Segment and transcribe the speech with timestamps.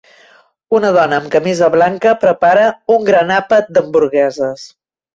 [0.77, 2.65] Una dona amb camisa blanca prepara
[2.97, 4.69] un gran àpat d'hamburgueses.